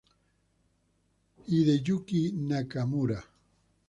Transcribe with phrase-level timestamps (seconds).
[1.47, 3.19] Hideyuki Nakamura